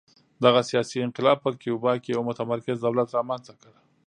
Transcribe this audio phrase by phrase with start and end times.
[0.43, 3.73] دغه سیاسي انقلاب په کیوبا کې یو متمرکز دولت رامنځته کړ